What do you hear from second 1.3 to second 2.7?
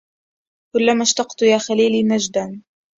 يا خليلي نجدا